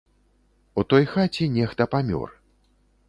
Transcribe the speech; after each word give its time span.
У 0.81 0.85
той 0.93 1.05
хаце 1.13 1.45
нехта 1.59 1.83
памёр. 1.93 2.29